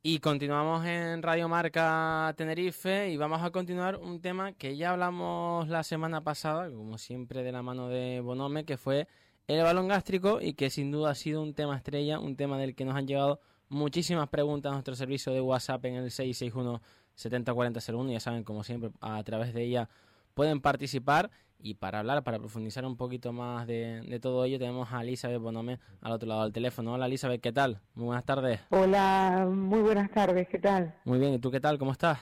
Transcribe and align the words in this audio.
Y 0.00 0.20
continuamos 0.20 0.86
en 0.86 1.22
Radio 1.22 1.48
Marca 1.48 2.32
Tenerife 2.36 3.10
y 3.10 3.16
vamos 3.16 3.42
a 3.42 3.50
continuar 3.50 3.96
un 3.96 4.20
tema 4.20 4.52
que 4.52 4.76
ya 4.76 4.92
hablamos 4.92 5.68
la 5.68 5.82
semana 5.82 6.22
pasada, 6.22 6.70
como 6.70 6.98
siempre 6.98 7.42
de 7.42 7.50
la 7.50 7.62
mano 7.62 7.88
de 7.88 8.20
Bonome, 8.20 8.64
que 8.64 8.76
fue 8.76 9.08
el 9.48 9.60
balón 9.60 9.88
gástrico 9.88 10.40
y 10.40 10.54
que 10.54 10.70
sin 10.70 10.92
duda 10.92 11.10
ha 11.10 11.14
sido 11.16 11.42
un 11.42 11.52
tema 11.52 11.76
estrella, 11.76 12.20
un 12.20 12.36
tema 12.36 12.58
del 12.58 12.76
que 12.76 12.84
nos 12.84 12.94
han 12.94 13.08
llegado 13.08 13.40
muchísimas 13.68 14.28
preguntas 14.28 14.70
a 14.70 14.74
nuestro 14.74 14.94
servicio 14.94 15.32
de 15.32 15.40
WhatsApp 15.40 15.84
en 15.86 15.94
el 15.96 16.10
661 16.12 16.80
704001. 17.16 18.12
Ya 18.12 18.20
saben, 18.20 18.44
como 18.44 18.62
siempre, 18.62 18.90
a 19.00 19.20
través 19.24 19.52
de 19.52 19.64
ella 19.64 19.88
pueden 20.34 20.60
participar 20.60 21.28
y 21.60 21.74
para 21.74 21.98
hablar, 22.00 22.22
para 22.22 22.38
profundizar 22.38 22.84
un 22.84 22.96
poquito 22.96 23.32
más 23.32 23.66
de, 23.66 24.18
todo 24.22 24.44
ello, 24.44 24.58
tenemos 24.58 24.92
a 24.92 25.02
Elizabeth 25.02 25.40
Bonome 25.40 25.78
al 26.00 26.12
otro 26.12 26.28
lado 26.28 26.42
del 26.44 26.52
teléfono. 26.52 26.94
Hola 26.94 27.06
Elizabeth, 27.06 27.40
¿qué 27.40 27.52
tal? 27.52 27.80
Muy 27.94 28.06
buenas 28.06 28.24
tardes. 28.24 28.60
Hola, 28.70 29.48
muy 29.50 29.80
buenas 29.80 30.10
tardes, 30.10 30.48
¿qué 30.48 30.58
tal? 30.58 30.94
Muy 31.04 31.18
bien, 31.18 31.34
¿y 31.34 31.38
tú 31.38 31.50
qué 31.50 31.60
tal? 31.60 31.78
¿Cómo 31.78 31.92
estás? 31.92 32.20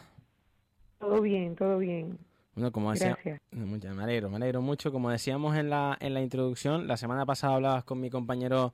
Todo 0.98 1.20
bien, 1.20 1.54
todo 1.54 1.78
bien. 1.78 2.18
Bueno, 2.54 2.72
como 2.72 2.90
decía, 2.90 3.18
me 3.50 4.02
alegro, 4.02 4.30
me 4.30 4.36
alegro 4.36 4.62
mucho. 4.62 4.90
Como 4.90 5.10
decíamos 5.10 5.56
en 5.56 5.68
la, 5.68 5.96
en 6.00 6.14
la 6.14 6.22
introducción, 6.22 6.86
la 6.86 6.96
semana 6.96 7.26
pasada 7.26 7.56
hablabas 7.56 7.84
con 7.84 8.00
mi 8.00 8.08
compañero 8.08 8.72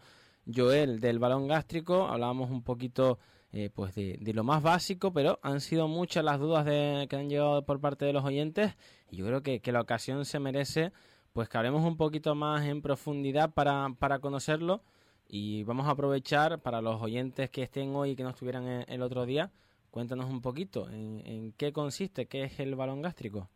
Joel 0.52 1.00
del 1.00 1.18
balón 1.18 1.48
gástrico, 1.48 2.06
hablábamos 2.06 2.50
un 2.50 2.62
poquito 2.62 3.18
eh, 3.52 3.70
pues 3.74 3.94
de, 3.94 4.18
lo 4.34 4.44
más 4.44 4.62
básico, 4.62 5.12
pero 5.12 5.38
han 5.42 5.60
sido 5.60 5.88
muchas 5.88 6.24
las 6.24 6.38
dudas 6.38 6.64
de, 6.64 7.06
que 7.08 7.16
han 7.16 7.28
llegado 7.28 7.64
por 7.64 7.80
parte 7.80 8.04
de 8.04 8.12
los 8.12 8.24
oyentes 8.24 8.74
y 9.10 9.16
yo 9.16 9.26
creo 9.26 9.42
que, 9.42 9.60
que, 9.60 9.72
la 9.72 9.80
ocasión 9.80 10.24
se 10.24 10.38
merece 10.38 10.92
pues 11.32 11.48
que 11.48 11.58
hablemos 11.58 11.84
un 11.84 11.96
poquito 11.96 12.34
más 12.34 12.64
en 12.66 12.82
profundidad 12.82 13.52
para, 13.52 13.88
para 13.98 14.18
conocerlo 14.18 14.82
y 15.28 15.64
vamos 15.64 15.86
a 15.86 15.90
aprovechar 15.90 16.60
para 16.60 16.82
los 16.82 17.00
oyentes 17.00 17.50
que 17.50 17.62
estén 17.62 17.94
hoy 17.94 18.10
y 18.10 18.16
que 18.16 18.22
no 18.22 18.30
estuvieran 18.30 18.84
el, 18.86 19.02
otro 19.02 19.24
día, 19.26 19.50
cuéntanos 19.90 20.30
un 20.30 20.40
poquito 20.40 20.88
en 20.90 21.52
qué 21.56 21.72
consiste, 21.72 22.26
qué 22.26 22.44
es 22.44 22.60
el 22.60 22.74
balón 22.74 23.02
gástrico. 23.02 23.48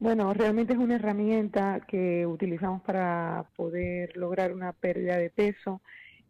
Bueno, 0.00 0.32
realmente 0.32 0.74
es 0.74 0.78
una 0.78 0.94
herramienta 0.94 1.80
que 1.80 2.24
utilizamos 2.24 2.82
para 2.82 3.46
poder 3.56 4.16
lograr 4.16 4.52
una 4.52 4.72
pérdida 4.72 5.16
de 5.16 5.28
peso 5.28 5.80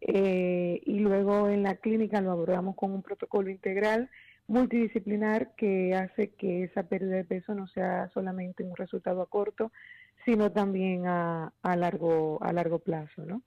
eh, 0.01 0.81
y 0.85 0.99
luego 0.99 1.49
en 1.49 1.63
la 1.63 1.75
clínica 1.75 2.21
lo 2.21 2.31
abordamos 2.31 2.75
con 2.75 2.91
un 2.91 3.01
protocolo 3.01 3.49
integral 3.49 4.09
multidisciplinar 4.47 5.53
que 5.55 5.93
hace 5.93 6.31
que 6.31 6.63
esa 6.63 6.83
pérdida 6.83 7.17
de 7.17 7.23
peso 7.23 7.53
no 7.53 7.67
sea 7.67 8.09
solamente 8.13 8.63
un 8.63 8.75
resultado 8.75 9.21
a 9.21 9.29
corto, 9.29 9.71
sino 10.25 10.51
también 10.51 11.05
a, 11.05 11.53
a 11.61 11.75
largo 11.75 12.41
a 12.41 12.51
largo 12.51 12.79
plazo, 12.79 13.25
¿no? 13.25 13.43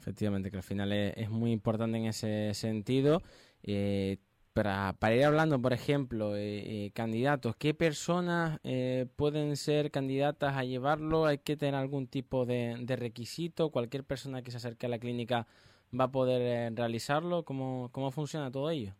Efectivamente, 0.00 0.50
que 0.50 0.58
al 0.58 0.62
final 0.62 0.92
es, 0.92 1.30
muy 1.30 1.52
importante 1.52 1.96
en 1.96 2.06
ese 2.06 2.52
sentido. 2.52 3.22
Eh, 3.62 4.18
para, 4.52 4.94
ir 5.14 5.24
hablando, 5.24 5.60
por 5.62 5.72
ejemplo, 5.72 6.36
eh, 6.36 6.90
candidatos, 6.94 7.56
¿qué 7.56 7.72
personas 7.72 8.60
pueden 9.16 9.56
ser 9.56 9.90
candidatas 9.90 10.56
a 10.56 10.64
llevarlo? 10.64 11.26
¿Hay 11.26 11.38
que 11.38 11.56
tener 11.56 11.74
algún 11.74 12.06
tipo 12.06 12.44
de, 12.44 12.84
requisito? 12.86 13.70
¿Cualquier 13.70 14.04
persona 14.04 14.42
que 14.42 14.50
se 14.50 14.58
acerque 14.58 14.86
a 14.86 14.90
la 14.90 14.98
clínica 14.98 15.46
va 15.98 16.04
a 16.04 16.12
poder 16.12 16.42
eh, 16.42 16.70
realizarlo? 16.74 17.44
¿Cómo, 17.44 17.88
¿Cómo 17.92 18.10
funciona 18.10 18.50
todo 18.50 18.70
ello? 18.70 18.92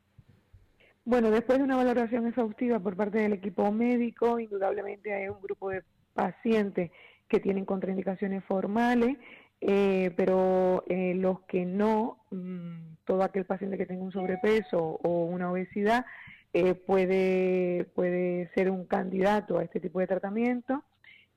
Bueno, 1.05 1.31
después 1.31 1.59
de 1.59 1.65
una 1.65 1.77
valoración 1.77 2.27
exhaustiva 2.27 2.81
por 2.81 2.97
parte 2.97 3.19
del 3.19 3.35
equipo 3.35 3.71
médico, 3.71 4.39
indudablemente 4.39 5.13
hay 5.13 5.29
un 5.29 5.41
grupo 5.43 5.71
de 5.71 5.83
pacientes 6.15 6.91
que 7.29 7.41
tienen 7.41 7.65
contraindicaciones 7.65 8.43
formales, 8.45 9.19
eh, 9.61 10.13
pero 10.17 10.85
eh, 10.87 11.15
los 11.15 11.41
que 11.43 11.67
no, 11.67 12.25
mm, 12.31 12.95
todo 13.05 13.23
aquel 13.23 13.45
paciente 13.45 13.77
que 13.77 13.87
tenga 13.87 14.03
un 14.03 14.13
sobrepeso 14.13 14.79
o 14.79 15.25
una 15.27 15.51
obesidad 15.51 16.07
puede, 16.87 17.85
puede 17.97 18.49
ser 18.55 18.71
un 18.71 18.85
candidato 18.85 19.59
a 19.59 19.65
este 19.65 19.81
tipo 19.81 19.99
de 19.99 20.07
tratamiento 20.07 20.85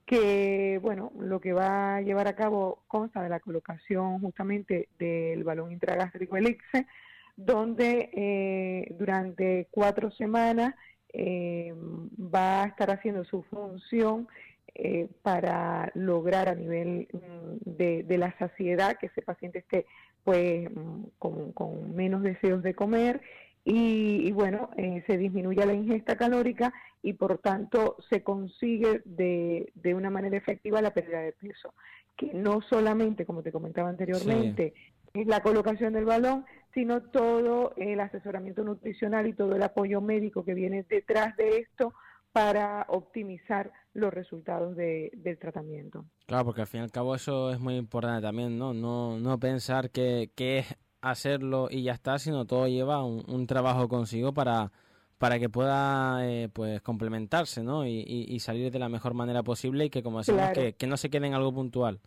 que 0.07 0.79
bueno, 0.81 1.11
lo 1.19 1.41
que 1.41 1.51
va 1.51 1.97
a 1.97 2.01
llevar 2.01 2.29
a 2.29 2.35
cabo 2.35 2.83
consta 2.87 3.21
de 3.21 3.29
la 3.29 3.41
colocación 3.41 4.21
justamente 4.21 4.87
del 4.97 5.43
balón 5.43 5.73
intragástrico 5.73 6.37
Elixe, 6.37 6.87
donde 7.35 8.09
eh, 8.13 8.95
durante 8.97 9.67
cuatro 9.69 10.09
semanas 10.11 10.73
eh, 11.11 11.73
va 12.17 12.63
a 12.63 12.67
estar 12.67 12.89
haciendo 12.89 13.25
su 13.25 13.43
función 13.43 14.29
eh, 14.75 15.09
para 15.23 15.91
lograr 15.93 16.47
a 16.47 16.55
nivel 16.55 17.09
mm, 17.11 17.69
de, 17.77 18.17
la 18.17 18.33
saciedad 18.39 18.97
que 18.97 19.07
ese 19.07 19.21
paciente 19.21 19.59
esté 19.59 19.85
pues 20.23 20.69
mm, 20.71 21.03
con 21.17 21.95
menos 21.95 22.23
deseos 22.23 22.63
de 22.63 22.73
comer 22.73 23.21
y, 23.69 24.31
bueno, 24.31 24.69
eh, 24.77 25.03
se 25.07 25.17
disminuye 25.17 25.65
la 25.65 25.73
ingesta 25.73 26.15
calórica 26.15 26.73
y 27.03 27.13
por 27.13 27.39
tanto 27.39 27.97
se 28.09 28.23
consigue 28.23 29.01
de, 29.03 29.73
de, 29.75 29.93
una 29.93 30.09
manera 30.09 30.37
efectiva 30.37 30.81
la 30.81 30.93
pérdida 30.93 31.19
de 31.19 31.33
peso, 31.33 31.73
que 32.15 32.33
no 32.33 32.61
solamente, 32.61 33.25
como 33.25 33.43
te 33.43 33.51
comentaba 33.51 33.89
anteriormente, 33.89 34.73
es 35.13 35.27
la 35.27 35.41
colocación 35.41 35.91
del 35.91 36.05
balón, 36.05 36.45
sino 36.73 37.01
todo 37.01 37.73
el 37.75 37.99
asesoramiento 37.99 38.63
nutricional 38.63 39.27
y 39.27 39.33
todo 39.33 39.53
el 39.53 39.63
apoyo 39.63 39.99
médico 39.99 40.45
que 40.45 40.53
viene 40.53 40.85
detrás 40.87 41.35
de 41.35 41.57
esto 41.57 41.93
para 42.31 42.85
optimizar 42.87 43.73
los 43.93 44.13
resultados 44.13 44.77
de, 44.77 45.11
del 45.13 45.37
tratamiento. 45.39 46.05
Claro, 46.25 46.45
porque 46.45 46.61
al 46.61 46.67
fin 46.67 46.79
y 46.79 46.83
al 46.83 46.91
cabo 46.91 47.15
eso 47.15 47.51
es 47.51 47.59
muy 47.59 47.75
importante 47.75 48.21
también, 48.21 48.57
¿no? 48.57 48.73
No, 48.73 49.19
no 49.19 49.37
pensar 49.39 49.89
que, 49.89 50.31
que 50.35 50.59
es 50.59 50.77
hacerlo 51.01 51.67
y 51.69 51.83
ya 51.83 51.93
está, 51.93 52.19
sino 52.19 52.45
todo 52.45 52.67
lleva 52.67 53.03
un, 53.03 53.47
trabajo 53.47 53.87
consigo 53.87 54.33
para, 54.33 54.71
para 55.17 55.39
que 55.39 55.49
pueda 55.49 56.27
eh, 56.27 56.49
pues 56.51 56.81
complementarse 56.81 57.63
¿no? 57.63 57.85
Y, 57.85 58.39
salir 58.39 58.71
de 58.71 58.79
la 58.79 58.89
mejor 58.89 59.13
manera 59.13 59.43
posible 59.43 59.85
y 59.85 59.89
que 59.89 60.03
como 60.03 60.19
decimos 60.19 60.49
que, 60.53 60.87
no 60.87 60.97
se 60.97 61.09
quede 61.09 61.27
en 61.27 61.33
algo 61.33 61.53
puntual. 61.53 61.99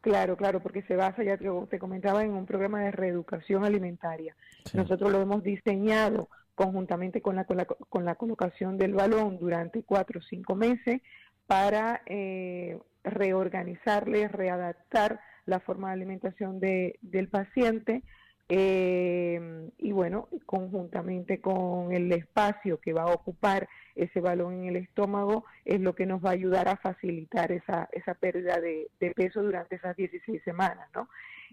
Claro, 0.00 0.36
claro, 0.36 0.60
porque 0.60 0.82
se 0.82 0.94
basa, 0.94 1.24
ya 1.24 1.36
te, 1.36 1.48
te 1.68 1.78
comentaba, 1.80 2.22
en 2.22 2.30
un 2.30 2.46
programa 2.46 2.80
de 2.80 2.92
reeducación 2.92 3.64
alimentaria. 3.64 4.36
Nosotros 4.72 5.10
lo 5.10 5.20
hemos 5.20 5.42
diseñado 5.42 6.28
conjuntamente 6.56 7.20
con 7.20 7.36
la, 7.36 7.44
con 7.44 8.04
la, 8.04 8.14
colocación 8.14 8.78
del 8.78 8.94
balón 8.94 9.38
durante 9.38 9.82
cuatro 9.82 10.20
o 10.20 10.22
cinco 10.22 10.54
meses 10.54 11.02
para 11.46 12.02
eh, 12.06 12.78
reorganizarle, 13.04 14.26
readaptar 14.28 15.20
la 15.46 15.60
forma 15.60 15.88
de 15.88 15.94
alimentación 15.94 16.60
de, 16.60 16.98
del 17.00 17.28
paciente 17.28 18.02
eh, 18.48 19.70
y 19.78 19.90
bueno, 19.90 20.28
conjuntamente 20.46 21.40
con 21.40 21.92
el 21.92 22.12
espacio 22.12 22.78
que 22.78 22.92
va 22.92 23.02
a 23.02 23.12
ocupar 23.14 23.68
ese 23.96 24.20
balón 24.20 24.54
en 24.54 24.64
el 24.66 24.76
estómago 24.76 25.44
es 25.64 25.80
lo 25.80 25.96
que 25.96 26.06
nos 26.06 26.24
va 26.24 26.30
a 26.30 26.34
ayudar 26.34 26.68
a 26.68 26.76
facilitar 26.76 27.50
esa, 27.50 27.88
esa 27.90 28.14
pérdida 28.14 28.60
de, 28.60 28.88
peso 29.16 29.42
durante 29.42 29.76
esas 29.76 29.96
16 29.96 30.42
semanas, 30.44 30.88
¿no? 30.94 31.08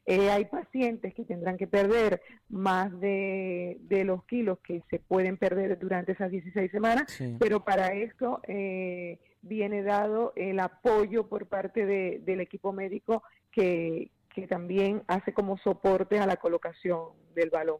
Eh, 0.06 0.30
hay 0.30 0.46
pacientes 0.46 1.14
que 1.14 1.24
tendrán 1.24 1.58
que 1.58 1.66
perder 1.66 2.22
más 2.50 2.92
de, 3.00 3.78
de, 3.84 4.04
los 4.04 4.26
kilos 4.26 4.60
que 4.60 4.84
se 4.90 5.00
pueden 5.00 5.38
perder 5.38 5.80
durante 5.80 6.12
esas 6.12 6.30
16 6.30 6.70
semanas, 6.70 7.24
pero 7.40 7.64
para 7.64 7.94
esto 7.94 8.42
eh, 8.46 9.18
viene 9.42 9.82
dado 9.82 10.34
el 10.36 10.60
apoyo 10.60 11.30
por 11.30 11.48
parte 11.48 11.86
de, 11.86 12.20
del 12.26 12.42
equipo 12.42 12.74
médico 12.74 13.24
que, 13.54 14.12
que 14.34 14.48
también 14.48 15.04
hace 15.08 15.34
como 15.34 15.58
soporte 15.58 16.20
a 16.20 16.26
la 16.26 16.38
colocación 16.38 17.10
del 17.36 17.50
balón. 17.50 17.78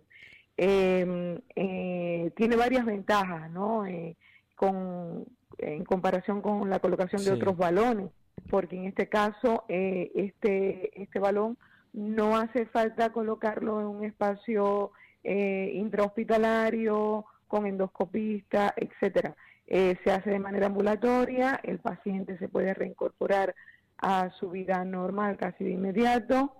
Em, 0.56 1.40
eh, 1.56 2.32
tiene 2.36 2.56
varias 2.56 2.86
ventajas, 2.86 3.50
¿no? 3.50 3.86
Eh, 3.86 4.16
con, 4.56 5.26
en 5.58 5.84
comparación 5.84 6.42
con 6.42 6.70
la 6.70 6.80
colocación 6.80 7.24
de 7.24 7.32
otros 7.32 7.58
balones, 7.58 8.12
porque 8.50 8.78
en 8.78 8.86
este 8.86 9.10
caso 9.10 9.66
eh, 9.68 10.12
este, 10.16 11.02
este 11.02 11.20
balón 11.20 11.58
no 11.92 12.38
hace 12.38 12.66
falta 12.68 13.12
colocarlo 13.12 13.82
en 13.82 13.88
un 13.88 14.06
espacio 14.06 14.92
intrahospitalario, 15.26 17.26
con 17.48 17.66
endoscopista, 17.66 18.74
etcétera. 18.76 19.38
se 19.68 20.12
hace 20.12 20.32
de 20.32 20.40
manera 20.40 20.66
ambulatoria, 20.66 21.62
el 21.64 21.80
paciente 21.80 22.38
se 22.40 22.50
puede 22.50 22.74
reincorporar 22.74 23.56
a 24.04 24.30
su 24.32 24.50
vida 24.50 24.84
normal 24.84 25.38
casi 25.38 25.64
de 25.64 25.72
inmediato 25.72 26.54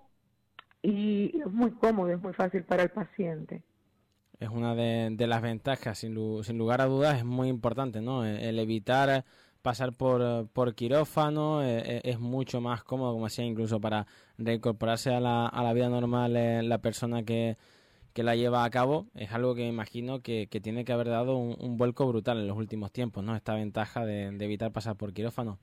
y 0.82 1.40
es 1.40 1.52
muy 1.52 1.72
cómodo, 1.72 2.10
es 2.10 2.22
muy 2.22 2.34
fácil 2.34 2.64
para 2.64 2.84
el 2.84 2.90
paciente. 2.90 3.62
Es 4.40 4.50
una 4.50 4.76
de, 4.76 5.28
las 5.28 5.42
ventajas, 5.42 6.00
sin, 6.00 6.14
lugar 6.16 6.82
a 6.82 6.86
dudas, 6.86 7.18
es 7.18 7.26
muy 7.26 7.50
importante, 7.50 8.02
¿no? 8.02 8.26
El 8.26 8.60
evitar 8.60 9.26
pasar 9.62 9.94
por, 9.94 10.48
por 10.50 10.76
quirófano 10.76 11.64
eh, 11.64 11.82
eh, 11.86 12.02
es 12.04 12.20
mucho 12.20 12.60
más 12.60 12.84
cómodo, 12.84 13.14
como 13.14 13.26
decía, 13.26 13.46
incluso 13.46 13.80
para 13.80 14.08
reincorporarse 14.38 15.14
a 15.14 15.22
la, 15.22 15.48
a 15.48 15.64
la 15.64 15.74
vida 15.74 15.88
normal 15.88 16.36
eh, 16.36 16.64
la 16.64 16.80
persona 16.80 17.24
que, 17.24 17.58
que 18.14 18.24
la 18.24 18.36
lleva 18.36 18.66
a 18.66 18.70
cabo. 18.70 19.08
Es 19.16 19.32
algo 19.32 19.56
que 19.56 19.62
me 19.62 19.70
imagino 19.70 20.22
que, 20.22 20.48
que 20.48 20.60
tiene 20.60 20.84
que 20.84 20.92
haber 20.92 21.08
dado 21.08 21.38
un, 21.38 21.78
vuelco 21.78 22.06
brutal 22.08 22.40
en 22.40 22.48
los 22.48 22.58
últimos 22.58 22.92
tiempos, 22.92 23.24
¿no? 23.24 23.36
Esta 23.36 23.54
ventaja 23.54 24.06
de 24.06 24.28
evitar 24.28 24.72
pasar 24.72 24.96
por 24.98 25.14
quirófano. 25.14 25.60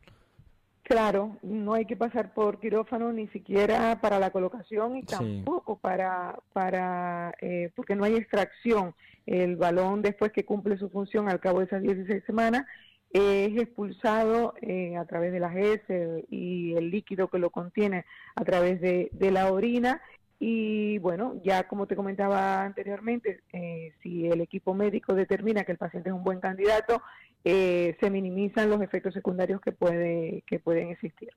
Claro, 0.90 1.36
no 1.42 1.74
hay 1.74 1.84
que 1.84 1.94
pasar 1.94 2.34
por 2.34 2.58
quirófano 2.58 3.12
ni 3.12 3.28
siquiera 3.28 4.00
para 4.00 4.18
la 4.18 4.30
colocación 4.30 4.96
y 4.96 5.04
tampoco 5.04 5.78
para, 5.78 6.36
para 6.52 7.32
eh, 7.40 7.70
porque 7.76 7.94
no 7.94 8.02
hay 8.02 8.16
extracción. 8.16 8.96
El 9.24 9.54
balón 9.54 10.02
después 10.02 10.32
que 10.32 10.44
cumple 10.44 10.76
su 10.78 10.90
función 10.90 11.28
al 11.28 11.38
cabo 11.38 11.60
de 11.60 11.66
esas 11.66 11.82
16 11.82 12.24
semanas 12.24 12.66
es 13.12 13.56
expulsado 13.56 14.54
eh, 14.62 14.96
a 14.96 15.04
través 15.04 15.30
de 15.30 15.38
las 15.38 15.54
heces 15.54 16.24
y 16.28 16.74
el 16.74 16.90
líquido 16.90 17.28
que 17.28 17.38
lo 17.38 17.50
contiene 17.50 18.04
a 18.34 18.42
través 18.42 18.80
de, 18.80 19.10
de 19.12 19.30
la 19.30 19.52
orina 19.52 20.02
y 20.42 20.96
bueno, 20.98 21.38
ya 21.44 21.68
como 21.68 21.86
te 21.86 21.94
comentaba 21.94 22.64
anteriormente, 22.64 23.42
eh, 23.52 23.92
si 24.02 24.26
el 24.26 24.40
equipo 24.40 24.72
médico 24.72 25.14
determina 25.14 25.64
que 25.64 25.72
el 25.72 25.78
paciente 25.78 26.08
es 26.08 26.14
un 26.14 26.24
buen 26.24 26.40
candidato, 26.40 27.02
eh, 27.44 27.94
se 28.00 28.10
minimizan 28.10 28.70
los 28.70 28.80
efectos 28.80 29.12
secundarios 29.12 29.60
que, 29.60 29.72
puede, 29.72 30.42
que 30.46 30.58
pueden 30.58 30.88
existir. 30.88 31.28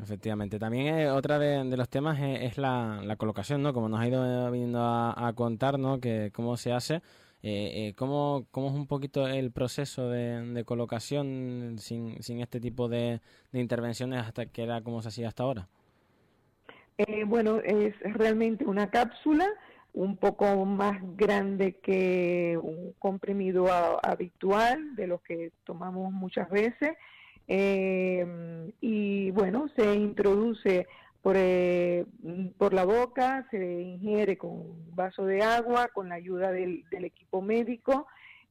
Efectivamente. 0.00 0.60
También 0.60 0.86
eh, 0.86 1.10
otra 1.10 1.40
de, 1.40 1.64
los 1.76 1.88
temas 1.88 2.20
es, 2.20 2.58
la, 2.58 3.16
colocación, 3.18 3.60
¿no? 3.60 3.74
Como 3.74 3.88
nos 3.88 3.98
ha 3.98 4.06
ido 4.06 4.50
viniendo 4.52 4.80
a, 4.80 5.32
contar, 5.34 5.80
¿no? 5.80 6.00
Que 6.00 6.30
cómo 6.32 6.56
se 6.56 6.72
hace. 6.72 7.02
Eh, 7.42 7.92
¿cómo, 7.96 8.46
¿Cómo 8.52 8.68
es 8.68 8.74
un 8.74 8.86
poquito 8.86 9.26
el 9.26 9.50
proceso 9.50 10.08
de, 10.10 10.62
colocación 10.64 11.74
sin, 11.78 12.22
sin 12.22 12.40
este 12.40 12.60
tipo 12.60 12.88
de, 12.88 13.20
de 13.50 13.60
intervenciones 13.60 14.20
hasta 14.20 14.46
que 14.46 14.62
era 14.62 14.80
como 14.82 15.02
se 15.02 15.08
hacía 15.08 15.26
hasta 15.26 15.42
ahora? 15.42 15.68
Eh, 16.98 17.22
bueno, 17.22 17.60
es 17.60 17.94
realmente 18.00 18.64
una 18.64 18.90
cápsula 18.90 19.46
un 19.92 20.16
poco 20.16 20.64
más 20.64 20.98
grande 21.16 21.76
que 21.76 22.58
un 22.60 22.92
comprimido 22.98 23.68
habitual 24.04 24.96
de 24.96 25.06
los 25.06 25.22
que 25.22 25.52
tomamos 25.62 26.12
muchas 26.12 26.50
veces. 26.50 26.96
Eh, 27.46 28.72
y 28.80 29.30
bueno, 29.30 29.68
se 29.76 29.94
introduce 29.94 30.88
por, 31.22 31.36
eh, 31.38 32.04
por 32.58 32.74
la 32.74 32.84
boca, 32.84 33.46
se 33.52 33.80
ingiere 33.80 34.36
con 34.36 34.50
un 34.50 34.96
vaso 34.96 35.24
de 35.24 35.42
agua, 35.42 35.88
con 35.94 36.08
la 36.08 36.16
ayuda 36.16 36.50
del, 36.50 36.84
del 36.90 37.04
equipo 37.04 37.40
médico 37.40 38.08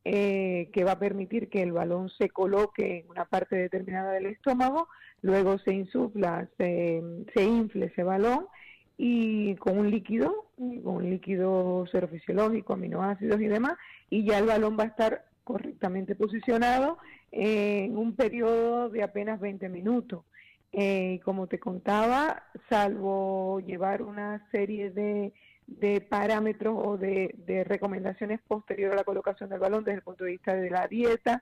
eh, 0.09 0.69
que 0.71 0.85
va 0.85 0.93
a 0.93 0.99
permitir 0.99 1.49
que 1.49 1.61
el 1.61 1.73
balón 1.73 2.09
se 2.09 2.29
coloque 2.29 2.99
en 2.99 3.09
una 3.09 3.25
parte 3.25 3.57
determinada 3.57 4.13
del 4.13 4.27
estómago, 4.27 4.87
luego 5.21 5.57
se 5.59 5.73
insufla, 5.73 6.47
se, 6.57 7.03
se 7.33 7.43
infle 7.43 7.87
ese 7.87 8.03
balón 8.03 8.47
y 8.97 9.55
con 9.55 9.77
un 9.77 9.91
líquido, 9.91 10.45
con 10.55 10.95
un 10.95 11.09
líquido 11.09 11.85
serofisiológico, 11.91 12.71
aminoácidos 12.71 13.41
y 13.41 13.47
demás, 13.47 13.73
y 14.09 14.23
ya 14.23 14.37
el 14.37 14.45
balón 14.45 14.77
va 14.79 14.85
a 14.85 14.87
estar 14.87 15.25
correctamente 15.43 16.15
posicionado 16.15 16.99
en 17.33 17.97
un 17.97 18.15
periodo 18.15 18.89
de 18.89 19.03
apenas 19.03 19.41
20 19.41 19.67
minutos. 19.67 20.23
Eh, 20.71 21.19
como 21.25 21.47
te 21.47 21.59
contaba, 21.59 22.43
salvo 22.69 23.59
llevar 23.59 24.03
una 24.03 24.47
serie 24.51 24.89
de 24.89 25.33
de 25.67 26.01
parámetros 26.01 26.75
o 26.77 26.97
de, 26.97 27.63
recomendaciones 27.67 28.39
posteriores 28.47 28.93
a 28.93 28.97
la 28.97 29.03
colocación 29.03 29.49
del 29.49 29.59
balón 29.59 29.83
desde 29.83 29.97
el 29.97 30.03
punto 30.03 30.23
de 30.23 30.31
vista 30.31 30.55
de 30.55 30.69
la 30.69 30.87
dieta. 30.87 31.41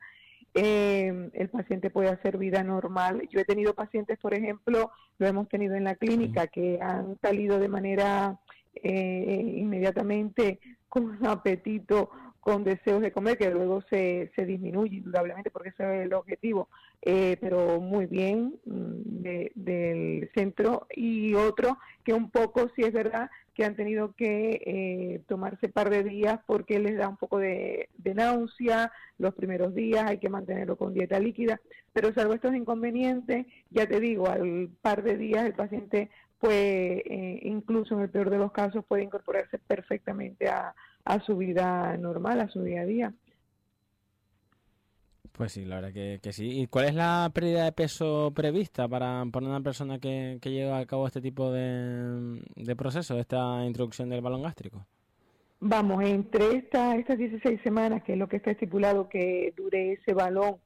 Eh, 0.53 1.29
el 1.33 1.49
paciente 1.49 1.89
puede 1.89 2.09
hacer 2.09 2.37
vida 2.37 2.63
normal. 2.63 3.27
Yo 3.29 3.39
he 3.39 3.45
tenido 3.45 3.73
pacientes, 3.73 4.17
por 4.19 4.33
ejemplo, 4.33 4.91
lo 5.17 5.27
hemos 5.27 5.47
tenido 5.49 5.75
en 5.75 5.83
la 5.83 5.95
clínica, 5.95 6.47
que 6.47 6.79
han 6.81 7.17
salido 7.21 7.59
de 7.59 7.69
manera 7.69 8.39
eh, 8.75 9.53
inmediatamente 9.57 10.59
con 10.89 11.05
un 11.05 11.25
apetito 11.27 12.09
con 12.45 12.63
deseos 12.63 13.01
de 13.01 13.11
comer, 13.11 13.39
que 13.39 13.49
luego 13.49 13.81
se, 13.89 14.31
se 14.35 14.45
disminuye 14.45 14.97
indudablemente 14.97 15.49
porque 15.49 15.69
ese 15.69 15.83
es 15.83 16.05
el 16.05 16.13
objetivo, 16.13 16.69
eh, 17.01 17.37
pero 17.41 17.81
muy 17.81 18.05
bien 18.05 18.53
mm, 18.65 19.23
del 19.55 20.29
centro. 20.35 20.85
Y 20.95 21.33
otro 21.33 21.79
que 22.03 22.13
un 22.13 22.29
poco, 22.29 22.69
si 22.75 22.83
es 22.83 22.93
verdad, 22.93 23.31
que 23.55 23.65
han 23.65 23.75
tenido 23.75 24.13
que 24.13 24.61
eh, 24.63 25.21
tomarse 25.27 25.69
par 25.69 25.89
de 25.89 26.03
días 26.03 26.39
porque 26.45 26.77
les 26.77 26.97
da 26.97 27.09
un 27.09 27.17
poco 27.17 27.39
de, 27.39 27.89
náusea 28.03 28.91
los 29.17 29.33
primeros 29.33 29.73
días, 29.73 30.03
hay 30.05 30.19
que 30.19 30.29
mantenerlo 30.29 30.75
con 30.75 30.93
dieta 30.93 31.19
líquida, 31.19 31.59
pero 31.93 32.13
salvo 32.13 32.35
estos 32.35 32.53
inconvenientes, 32.53 33.47
ya 33.71 33.87
te 33.87 33.99
digo, 33.99 34.27
al 34.27 34.69
par 34.83 35.01
de 35.01 35.17
días 35.17 35.45
el 35.45 35.53
paciente 35.53 36.11
pues 36.45 37.01
incluso 37.41 37.95
en 37.95 38.01
el 38.01 38.09
peor 38.09 38.29
de 38.29 38.37
los 38.37 38.51
casos 38.51 38.85
puede 38.85 39.03
incorporarse 39.03 39.57
perfectamente 39.59 40.47
a, 40.47 40.73
a 41.05 41.19
su 41.21 41.37
vida 41.37 41.95
normal, 41.97 42.41
a 42.41 42.49
su 42.49 42.63
día 42.63 42.81
a 42.81 42.85
día. 42.85 43.13
Pues 45.31 45.51
sí, 45.51 45.65
la 45.65 45.81
verdad 45.81 45.91
que, 45.91 46.31
sí. 46.31 46.61
¿Y 46.61 46.67
cuál 46.67 46.85
es 46.85 46.95
la 46.95 47.29
pérdida 47.33 47.65
de 47.65 47.71
peso 47.73 48.31
prevista 48.33 48.87
para, 48.87 49.23
una 49.23 49.61
persona 49.61 49.99
que, 49.99 50.39
lleva 50.41 50.79
a 50.79 50.85
cabo 50.85 51.07
este 51.07 51.21
tipo 51.21 51.51
de, 51.51 52.41
de 52.55 52.75
proceso, 52.75 53.19
esta 53.19 53.65
introducción 53.65 54.09
del 54.09 54.21
balón 54.21 54.43
gástrico? 54.43 54.85
Vamos, 55.59 56.03
entre 56.03 56.55
esta, 56.57 56.95
estas 56.95 57.17
16 57.17 57.59
semanas, 57.61 58.03
que 58.03 58.13
es 58.13 58.17
lo 58.17 58.29
que 58.29 58.37
está 58.37 58.51
estipulado 58.51 59.09
que 59.09 59.53
dure 59.57 59.93
ese 59.93 60.13
balón, 60.13 60.57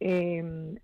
eh, 0.00 0.74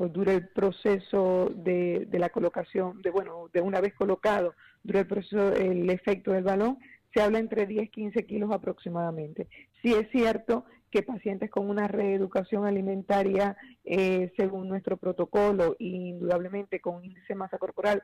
o 0.00 0.08
dure 0.08 0.32
el 0.32 0.48
proceso 0.48 1.52
de, 1.54 2.06
de, 2.08 2.18
la 2.18 2.30
colocación, 2.30 3.02
de 3.02 3.10
bueno, 3.10 3.50
de 3.52 3.60
una 3.60 3.82
vez 3.82 3.92
colocado, 3.92 4.54
dure 4.82 5.00
el 5.00 5.06
proceso, 5.06 5.52
el 5.52 5.90
efecto 5.90 6.32
del 6.32 6.42
balón, 6.42 6.78
se 7.12 7.20
habla 7.20 7.38
entre 7.38 7.68
10-15 7.68 8.24
kilos 8.24 8.50
aproximadamente. 8.50 9.46
Sí 9.82 9.92
es 9.92 10.08
cierto 10.10 10.64
que 10.90 11.02
pacientes 11.02 11.50
con 11.50 11.68
una 11.68 11.86
reeducación 11.86 12.64
alimentaria 12.64 13.58
eh, 13.84 14.32
según 14.38 14.68
nuestro 14.68 14.96
protocolo 14.96 15.76
indudablemente 15.78 16.80
con 16.80 16.96
un 16.96 17.04
índice 17.04 17.26
de 17.28 17.34
masa 17.34 17.58
corporal 17.58 18.02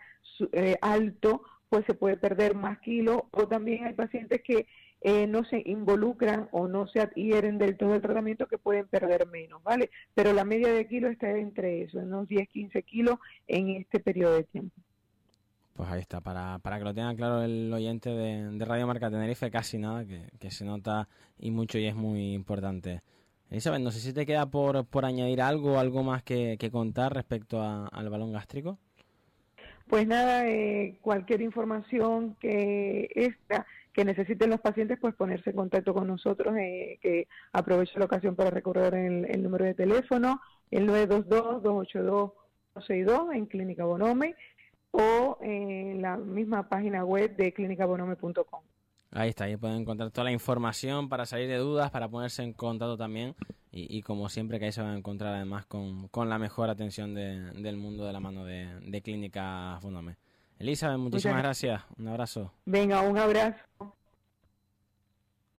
eh, 0.52 0.76
alto, 0.82 1.42
pues 1.70 1.86
se 1.86 1.94
puede 1.94 2.18
perder 2.18 2.54
más 2.54 2.78
kilos 2.80 3.22
o 3.30 3.48
también 3.48 3.84
hay 3.84 3.94
pacientes 3.94 4.42
que 4.42 4.66
eh, 5.00 5.26
no 5.26 5.44
se 5.44 5.62
involucran 5.66 6.48
o 6.52 6.68
no 6.68 6.86
se 6.88 7.00
adhieren 7.00 7.58
del 7.58 7.76
todo 7.76 7.94
el 7.94 8.02
tratamiento 8.02 8.46
que 8.46 8.58
pueden 8.58 8.86
perder 8.88 9.26
menos, 9.26 9.62
¿vale? 9.62 9.90
Pero 10.14 10.32
la 10.32 10.44
media 10.44 10.72
de 10.72 10.88
kilos 10.88 11.12
está 11.12 11.30
entre 11.30 11.82
eso, 11.82 11.98
unos 11.98 12.28
10-15 12.28 12.84
kilos 12.84 13.18
en 13.46 13.70
este 13.70 14.00
periodo 14.00 14.34
de 14.34 14.44
tiempo. 14.44 14.74
Pues 15.74 15.90
ahí 15.90 16.00
está, 16.00 16.22
para, 16.22 16.58
para 16.60 16.78
que 16.78 16.84
lo 16.84 16.94
tenga 16.94 17.14
claro 17.14 17.42
el 17.42 17.70
oyente 17.70 18.08
de, 18.08 18.64
Radio 18.64 18.86
Marca 18.86 19.10
Tenerife, 19.10 19.50
casi 19.50 19.76
nada, 19.76 20.06
que, 20.06 20.50
se 20.50 20.64
nota 20.64 21.06
y 21.38 21.50
mucho 21.50 21.78
y 21.78 21.86
es 21.86 21.94
muy 21.94 22.32
importante. 22.32 23.02
Elizabeth, 23.50 23.82
no 23.82 23.90
sé 23.90 24.00
si 24.00 24.14
te 24.14 24.24
queda 24.24 24.46
por, 24.46 24.86
por 24.86 25.04
añadir 25.04 25.42
algo, 25.42 25.78
algo 25.78 26.02
más 26.02 26.22
que, 26.22 26.56
contar 26.72 27.12
respecto 27.12 27.62
al 27.62 28.08
balón 28.08 28.32
gástrico. 28.32 28.78
Pues 29.88 30.06
nada, 30.06 30.48
eh, 30.48 30.98
cualquier 31.00 31.42
información 31.42 32.36
que 32.40 33.08
esta 33.14 33.66
que 33.96 34.04
necesiten 34.04 34.50
los 34.50 34.60
pacientes, 34.60 34.98
pues 35.00 35.14
ponerse 35.14 35.50
en 35.50 35.56
contacto 35.56 35.94
con 35.94 36.06
nosotros, 36.06 36.54
eh, 36.58 36.98
que 37.00 37.26
aprovecho 37.52 37.98
la 37.98 38.04
ocasión 38.04 38.36
para 38.36 38.50
recordar 38.50 38.94
el, 38.94 39.42
número 39.42 39.64
de 39.64 39.72
teléfono, 39.72 40.42
el 40.70 40.86
922-282-262 40.86 43.34
en 43.34 43.46
Clínica 43.46 43.86
Bonome 43.86 44.34
o 44.90 45.38
en 45.40 46.02
la 46.02 46.18
misma 46.18 46.68
página 46.68 47.06
web 47.06 47.34
de 47.36 47.54
clínicabonome.com. 47.54 48.60
Ahí 49.12 49.30
está, 49.30 49.44
ahí 49.44 49.56
pueden 49.56 49.80
encontrar 49.80 50.10
toda 50.10 50.24
la 50.24 50.32
información 50.32 51.08
para 51.08 51.24
salir 51.24 51.48
de 51.48 51.56
dudas, 51.56 51.90
para 51.90 52.06
ponerse 52.06 52.42
en 52.42 52.52
contacto 52.52 52.98
también 52.98 53.34
y, 53.76 54.02
como 54.02 54.28
siempre 54.28 54.58
que 54.58 54.66
ahí 54.66 54.72
se 54.72 54.80
van 54.80 54.92
a 54.92 54.96
encontrar 54.96 55.34
además 55.34 55.66
con, 55.66 56.08
la 56.28 56.38
mejor 56.38 56.70
atención 56.70 57.14
del 57.14 57.76
mundo 57.76 58.06
de 58.06 58.12
la 58.12 58.20
mano 58.20 58.44
de, 58.44 58.80
de 58.80 59.02
Clínica 59.02 59.78
Bonome. 59.82 60.16
Elizabeth, 60.58 60.98
muchísimas 60.98 61.38
gracias. 61.38 61.82
Un 61.98 62.08
abrazo. 62.08 62.52
Venga, 62.64 63.02
un 63.02 63.18
abrazo. 63.18 63.94